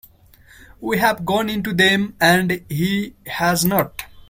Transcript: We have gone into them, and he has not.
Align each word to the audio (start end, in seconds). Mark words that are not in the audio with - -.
We 0.79 0.97
have 0.97 1.25
gone 1.25 1.47
into 1.47 1.73
them, 1.73 2.15
and 2.19 2.65
he 2.69 3.13
has 3.27 3.63
not. 3.63 4.01